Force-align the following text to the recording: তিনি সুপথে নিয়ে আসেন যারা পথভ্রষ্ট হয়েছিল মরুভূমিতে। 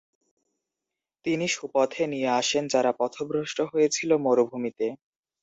তিনি 1.25 1.45
সুপথে 1.55 2.03
নিয়ে 2.13 2.29
আসেন 2.39 2.63
যারা 2.73 2.91
পথভ্রষ্ট 2.99 3.57
হয়েছিল 3.71 4.09
মরুভূমিতে। 4.25 4.87